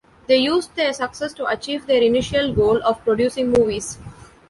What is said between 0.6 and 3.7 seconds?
their success to achieve their initial goal of producing